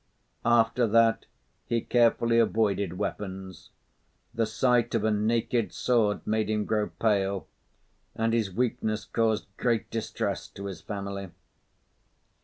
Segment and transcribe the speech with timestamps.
[0.47, 1.27] After that,
[1.67, 3.69] he carefully avoided weapons.
[4.33, 7.45] The sight of a naked sword made him grow pale,
[8.15, 11.29] and this weakness caused great distress to his family.